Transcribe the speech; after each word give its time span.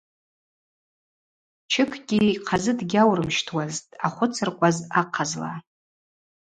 Чыкьгьи 1.71 2.19
йхъазы 2.35 2.73
дгьаурымщтуазтӏ 2.79 3.89
дъахвыцыркӏваз 3.99 4.77
ахъазла. 4.99 5.51